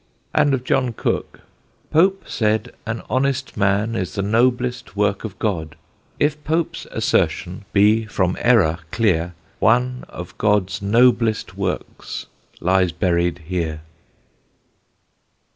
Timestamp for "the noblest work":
4.15-5.23